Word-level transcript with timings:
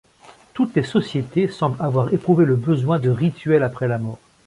Toutes 0.55 0.73
les 0.73 0.81
sociétés 0.81 1.47
semblent 1.47 1.79
avoir 1.79 2.11
éprouvé 2.11 2.43
le 2.43 2.55
besoin 2.55 2.97
de 2.97 3.11
rituels 3.11 3.61
après 3.61 3.87
la 3.87 3.99
mort. 3.99 4.17